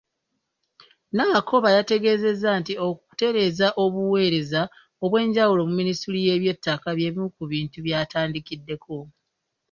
Nabakooba 1.15 1.69
yategeezezza 1.77 2.49
nti 2.59 2.73
okutereeza 2.87 3.67
obuweereza 3.83 4.61
obwenjawulo 5.03 5.61
mu 5.67 5.73
Minisitule 5.79 6.19
y'ebyettaka 6.27 6.87
bye 6.97 7.11
bimu 7.13 7.25
ku 7.35 7.43
bintu 7.51 7.77
by'atandikiddeko. 7.85 8.97